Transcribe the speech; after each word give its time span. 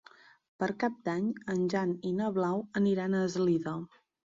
Per 0.61 0.69
Cap 0.83 0.95
d'Any 1.09 1.27
en 1.57 1.61
Jan 1.75 1.93
i 2.13 2.15
na 2.23 2.33
Blau 2.41 2.65
aniran 2.83 3.17
a 3.17 3.23
Eslida. 3.31 3.79